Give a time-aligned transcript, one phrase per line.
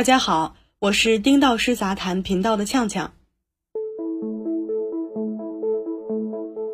[0.00, 3.12] 大家好，我是丁道师杂谈频道的呛呛。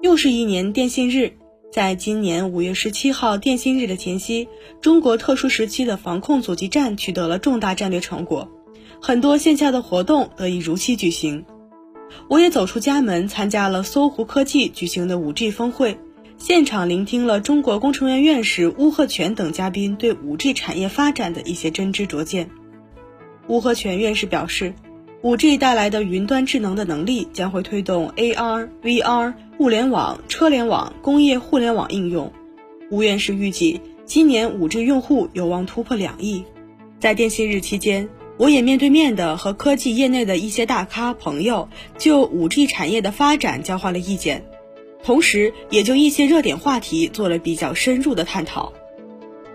[0.00, 1.34] 又是一年电信日，
[1.70, 4.48] 在今年五月十七号电信日的前夕，
[4.80, 8.48] 中国特殊时期的防控阻击战取得了重大战略成果，
[9.02, 11.44] 很多线下的活动得以如期举行。
[12.26, 15.98] 我也走出家门，参加了搜狐科技举行的五 G 峰会，
[16.38, 22.48] 现场聆听了中国工程院院士邬贺铨等嘉宾对五 G 产业发展的一些真知灼见。
[23.50, 24.74] 邬贺铨院士表示，
[25.22, 32.32] 五 G 带来的云端智能的能力将会推动 AR、VR、物联网、车联网、工业互联网应用。
[32.92, 36.44] 吴院士预计，今年五 G 用户有望突破两亿。
[37.00, 38.08] 在电信日期间。
[38.36, 44.46] 我也面对面的和科技业内的一些大咖朋友就五 G 产业的发展交换了意见，
[45.02, 48.72] 同时也就一些热点话题做了比较深入的探讨。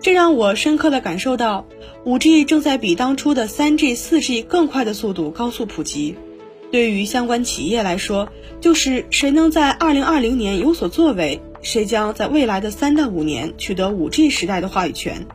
[0.00, 1.66] 这让我深刻的感受到，
[2.04, 6.14] 五 G 正在比当初的三 G、四 G 更快的速度高速普及。
[6.70, 8.28] 对于相关企业来说，
[8.60, 15.26] 就是谁能在二零二零年有所作为，谁将在未来的三到五年取得五 G 时代的话语权。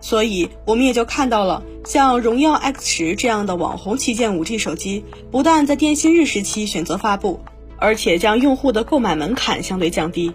[0.00, 7.40] 所以，我们也就看到了像荣耀 X 十这样的网红旗舰 5G 手机，不但在电信日时期选择发布，
[7.78, 10.32] 而且将用户的购买门槛相对降低，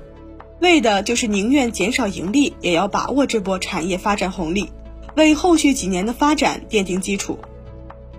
[0.63, 4.71] 为的就是宁愿减少盈利，也要把握这波产业发展红利，
[5.15, 7.37] 为后续几年的发展奠定基础。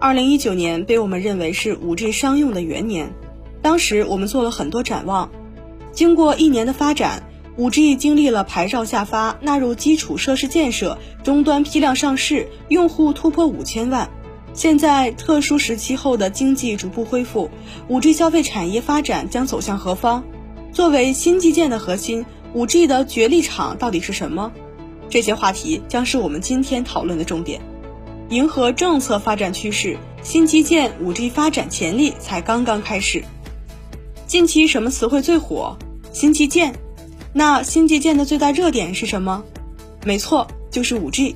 [0.01, 3.12] 2019年被我们认为是 5G 商用的元年，
[3.61, 5.31] 当时我们做了很多展望，
[5.91, 7.25] 经过一年的发展。
[7.56, 14.11] 五 G 经历了牌照下发、纳入基础设施建设、终端批量上市，用户突破五千万。
[14.55, 17.48] 现在特殊时期后的经济逐步恢复，
[17.86, 20.25] 五 G 消费产业发展将走向何方？
[20.73, 24.52] 作为新基建的核心，五 G 的角力场到底是什么？
[25.10, 27.61] 这些话题将是我们今天讨论的重点。
[28.28, 33.24] 迎合政策发展趋势，新基建五 G 发展潜力才刚刚开始。
[34.28, 35.77] 近期什么词汇最火？
[36.12, 36.77] 新基建。
[37.33, 39.42] 那新基建的最大热点是什么？
[40.05, 41.34] 没错，就是 5G。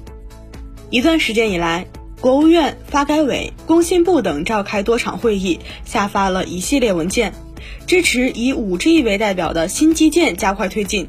[0.90, 1.88] 一段时间以来，
[2.20, 7.34] 国务院、发改委、工信部等召开多场会议，下发了一系列文件，
[7.86, 11.06] 支持以 5G 为代表的新基建加快推进。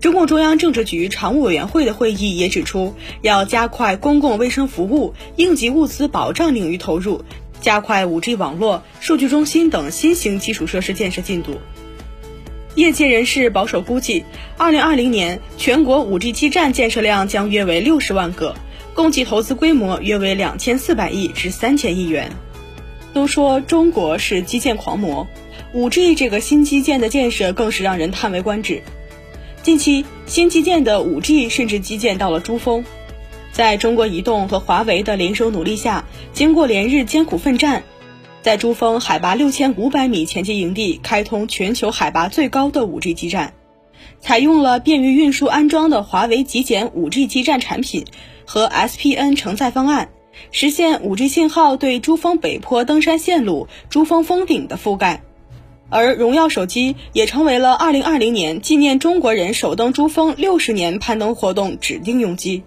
[0.00, 7.22] 中共中央政治局常务委员会的会议也指出，要加快公共卫生服务、应急物资保障领域投入，
[7.60, 11.58] 加快 5G 网络、数据中心等新型基础设施建设进度。
[12.76, 14.24] 业界人士保守估计，
[14.56, 18.54] 二零二零年全国五 G 基站建设量将约为六十万个，
[18.94, 22.30] 共计投资规模约为两千四百亿至三千亿元。
[23.12, 25.26] 都说中国是基建狂魔，
[25.72, 28.82] 五 G 这个新基建的建设更是让人叹为观止。
[29.62, 32.84] 近期，新基建的五 G 甚至基建到了珠峰，
[33.52, 37.84] 在中国移动和华为的联手努力下，经过连日艰苦奋战。
[38.42, 43.52] 在珠峰海拔六千五百米前期营地开通全球海拔最高的 5G 基站，
[44.18, 48.06] 采用了便于运输安装的华为极简 5G 基站产品
[48.44, 50.08] 和 SPN 承载方案，
[50.50, 55.22] 实现 5G 信号对珠峰北坡登山线路、珠峰峰顶的覆盖。
[55.90, 62.62] 而荣耀手机也成为了2020年纪念中国人首登珠峰六十年攀登活动指定用机。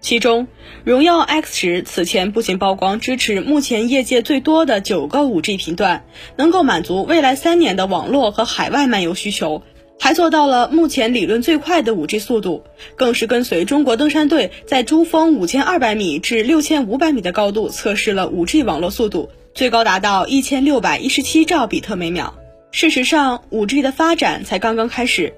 [0.00, 0.46] 其中，
[0.84, 6.04] 荣耀 X 十此前不仅曝光支持目前业界最多的九个 5G 频段，
[6.36, 9.62] 能够满足未来三年的网络和海外漫游需求，
[9.98, 12.62] 还做到了目前理论最快的 5G 速度，
[12.94, 22.34] 更是跟随中国登山队在珠峰五千二百米至六千五百米的高度测试了 5G 网络速度，最高达到一千六百一十七兆比特每秒。
[22.70, 25.34] 事实上，5G 的发展才刚刚开始。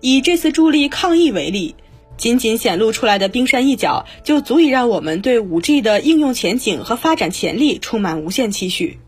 [0.00, 1.74] 以这次助力抗疫为例。
[2.16, 9.00] 仅仅显露出来的冰山一角，就足以让我们对 5G 的应用前景和发展潜力充满无限期许。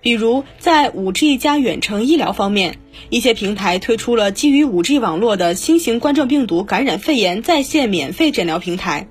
[0.00, 2.78] 比如，在 5G 加远程医疗方面，
[3.10, 9.06] 一些平台推出了基于 5G 网络的新型冠状病毒感染肺炎在线免费诊疗平台，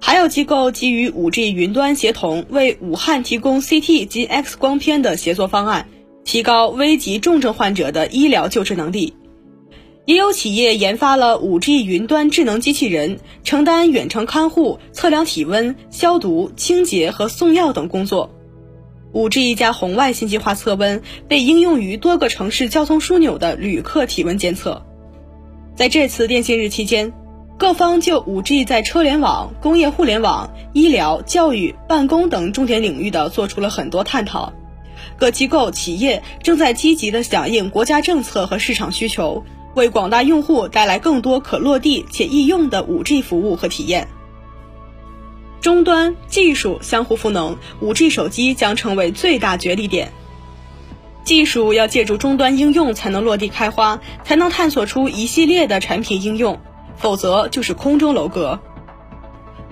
[0.00, 5.88] 还有机构基于 5G 云端协同，为武汉提供 CT 及 X 光片的协作方案，
[6.26, 9.14] 提高危急重症患者的医疗救治能力。
[10.06, 18.30] 也有企业研发了 5G 云端智能机器人，承担远程看护、测量体温、消毒、清洁和送药等工作。
[19.12, 24.84] 5G 加红外信息化测温被应用于多个城市交通枢纽的旅客体温监测。
[25.76, 27.12] 在这次电信日期间，
[27.56, 34.52] 各方就 5G 在车联网、工业互联网、医疗、教育、办公等重点领域的做出了很多探讨。
[35.18, 39.44] 各机构企业正在积极的响应国家政策和市场需求。
[39.74, 44.08] 为广大用户带来更多可落地且易用的 5G 服务和体验。
[45.60, 50.12] 终端技术相互赋能，5G 手机将成为最大角力点。
[51.24, 56.58] 技术要借助终端应用才能落地开花，才能探索出一系列的产品应用，
[56.96, 58.60] 否则就是空中楼阁。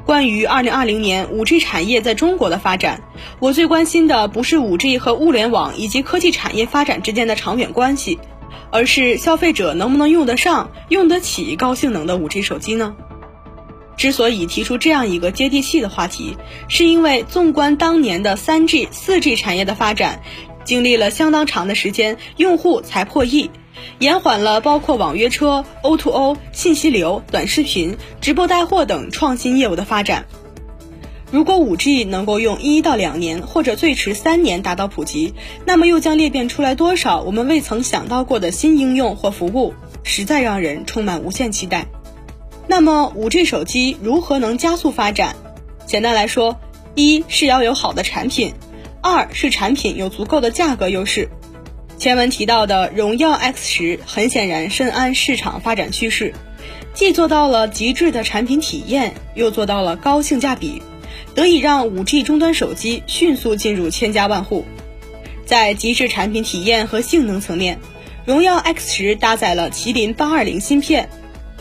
[0.04, 3.02] 关于2020年 5G 产业在中国的发展，
[3.38, 8.18] 我最关心的不是 5G 和物联网以及科技产业发展之间的长远关系，
[8.70, 12.94] 而是消费者能不能用得上、用得起高性能的 5G 手机呢？
[13.96, 16.36] 之所以提出这样一个接地气的话题，
[16.68, 20.20] 是因为纵观当年的 3G、4G 产业的发展，
[20.64, 23.50] 经历了相当长的时间，用户才破亿，
[23.98, 30.26] 延缓了包括网约车、O2O、信息流、短视频、直播带货等创新业务的发展。
[31.30, 35.34] 如果 5G 能够用一到两年或者最迟三年达到普及，
[35.66, 39.74] 那么又将裂变出来多少我们未曾想到过的新应用或服务，
[40.04, 41.86] 实在让人充满无限期待。
[42.68, 45.34] 那么，5G 手机如何能加速发展？
[45.86, 46.60] 简单来说，
[46.94, 48.54] 一是要有好的产品，
[49.02, 51.28] 二是产品有足够的价格优势。
[52.04, 56.34] 前文提到的荣耀 X 十很显然深谙市场发展趋势，
[56.92, 60.82] 既做到了极致的产品体验，又做到了高性价比，
[61.34, 64.66] 得以让 5G 终端手机迅速进入千家万户。
[65.46, 67.78] 在极致产品体验和性能层面，
[68.26, 71.08] 荣耀 X 十搭载了麒麟820芯片。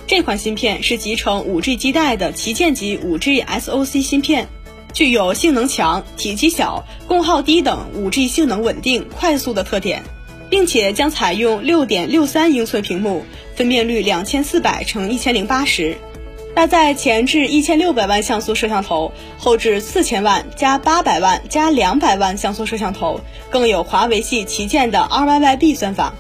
[0.08, 4.50] 这款芯片是集成 5G 基带的旗舰级 5G SoC 芯片，
[4.92, 10.04] 具有性能强、体积小、功耗低等 5G 性能稳定、快速的特点，
[10.54, 15.96] 并且将采用6.63英寸屏幕，分辨率2400乘1080，
[16.54, 23.20] 搭载前置1600万像素摄像头，后置4000万加800万加200万像素摄像头，
[23.50, 26.14] 更有华为系旗舰的 RYYB 算法，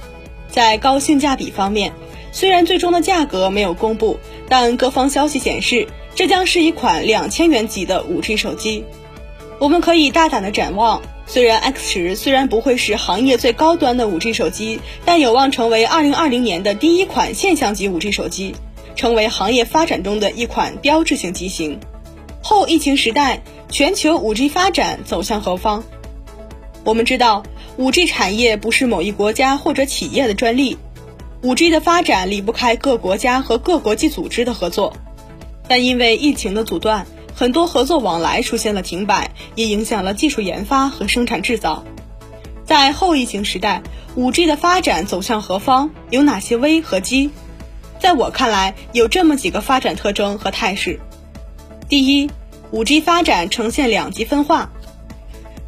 [0.50, 1.94] 在高性价比方面。
[2.32, 4.18] 虽然最终的价格没有公布，
[4.50, 8.84] 但各方消息显示，这将是一款两千元级的 5G 手机。
[9.60, 18.56] 我们可以大胆的展望，虽然 X 十虽然不会是行业最高端的 5G 手机，但有望成为2020年的第一款现象级 5G 手机，
[18.96, 21.80] 成为行业发展中的一款标志性机型。
[22.44, 25.84] 后疫情时代，全球 5G 发展走向何方？
[26.84, 27.44] 我们知道
[27.80, 30.78] ，5G 产业不是某一国家或者企业的专利。
[31.42, 34.94] 五 G 的发展离不开各国家和各国际组织的合作，
[35.68, 41.84] 但因为疫情的阻断，很多合作往来出现了停摆，也影响了技术研发和生产制造。
[42.66, 43.82] 在后疫情时代，
[44.16, 45.90] 五 G 的发展走向何方？
[46.10, 47.32] 有哪些危和机？
[48.00, 51.00] 在我看来，有这么几个发展特征和态势：
[51.90, 52.30] 第一，
[52.72, 54.72] 五 G 发展呈现两极分化。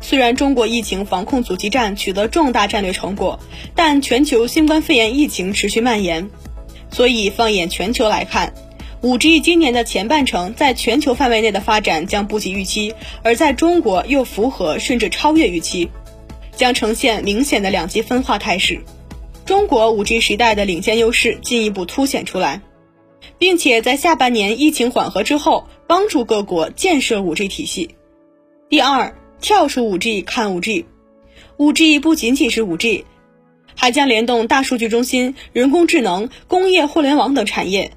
[0.01, 3.39] 虽然中国疫情防控阻击战取得重大战略成果，
[3.73, 6.29] 但全球新冠肺炎疫情持续蔓延，
[6.91, 8.53] 所以放眼全球来看
[9.05, 15.91] ，5G 今年的前半程在全球范围内的发展将不及预期，而在中国又符合甚至超越预期，
[16.55, 18.81] 将呈现明显的两极分化态势。
[19.45, 22.61] 中国 5G 时代的领先优势进一步凸显出来，
[23.37, 27.91] 并且在下半年疫情缓和之后，帮助各国建设 5G 体系。
[28.69, 29.15] 第二。
[29.41, 30.85] 跳出五 G 看五 G，
[31.57, 33.05] 五 G 不仅仅是五 G，
[33.75, 37.91] 还将联动大数据中心、人工智能、工业互联网等产业。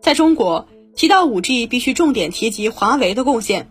[0.00, 3.70] 在中国提到五 G，必须重点提及华为的贡献。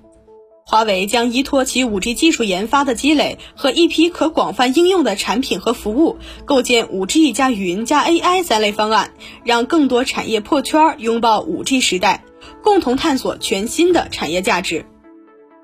[0.66, 12.23] 华为将依托其五 G 技术研发的积累和一批可广泛应用的产品和服务，构建五 G 加云加 AI 三类方案，让更多产业破圈，拥抱五 G 时代，
[12.64, 14.85] 共同探索全新的产业价值。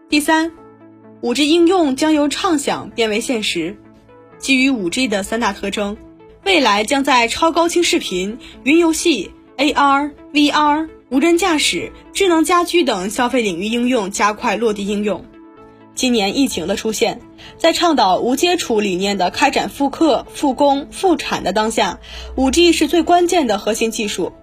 [0.10, 0.52] 第三。
[1.24, 3.78] 五 G 应用将由畅想变为现实。
[4.40, 5.98] 基于五 G 的三大特征，
[6.44, 9.30] 未来将在超高清视频、云游戏、
[9.62, 15.24] AR、VR、无人驾驶、智能家居等消费领域应用加快落地应用。
[15.94, 17.22] 今年疫情的出现，
[17.60, 22.00] 在倡导无接触理念的开展复课、复工、复产的当下，
[22.36, 24.34] 五 G 是最关键的核心技术。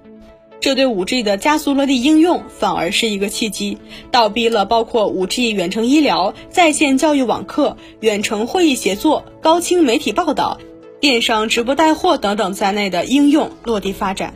[0.60, 3.78] 这对 5G 的加速落地应用反而是一个契机，
[4.12, 10.58] 倒逼了包括 5G 远程医疗、在线教育网课、远程会议协作、高清媒体报道、
[11.00, 14.32] 电商直播带货等等在内的应用落地发展。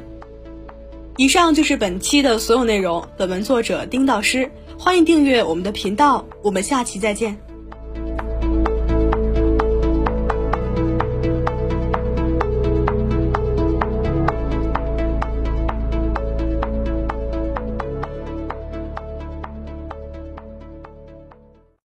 [1.19, 3.07] 以上就是本期的所有内容。
[3.19, 7.52] 本文作者丁道师，欢迎订阅我们的频道，我们下期再见。